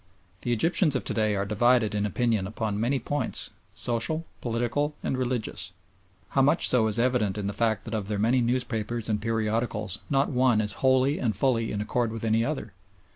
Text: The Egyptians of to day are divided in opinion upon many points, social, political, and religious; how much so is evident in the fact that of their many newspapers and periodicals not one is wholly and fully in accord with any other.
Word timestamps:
The 0.41 0.51
Egyptians 0.51 0.95
of 0.95 1.03
to 1.03 1.13
day 1.13 1.35
are 1.35 1.45
divided 1.45 1.93
in 1.93 2.07
opinion 2.07 2.47
upon 2.47 2.79
many 2.79 2.97
points, 2.97 3.51
social, 3.75 4.25
political, 4.41 4.95
and 5.03 5.15
religious; 5.15 5.73
how 6.29 6.41
much 6.41 6.67
so 6.67 6.87
is 6.87 6.97
evident 6.97 7.37
in 7.37 7.45
the 7.45 7.53
fact 7.53 7.85
that 7.85 7.93
of 7.93 8.07
their 8.07 8.17
many 8.17 8.41
newspapers 8.41 9.07
and 9.09 9.21
periodicals 9.21 9.99
not 10.09 10.29
one 10.31 10.59
is 10.59 10.71
wholly 10.81 11.19
and 11.19 11.35
fully 11.35 11.71
in 11.71 11.81
accord 11.81 12.11
with 12.11 12.23
any 12.23 12.43
other. 12.43 12.73